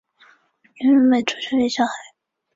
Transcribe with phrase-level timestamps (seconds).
[0.79, 1.93] 严仁美出生于上海。